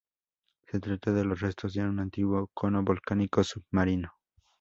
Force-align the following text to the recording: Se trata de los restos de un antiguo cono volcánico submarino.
Se 0.65 0.79
trata 0.79 1.13
de 1.13 1.23
los 1.23 1.41
restos 1.41 1.75
de 1.75 1.83
un 1.83 1.99
antiguo 1.99 2.49
cono 2.55 2.83
volcánico 2.83 3.43
submarino. 3.43 4.11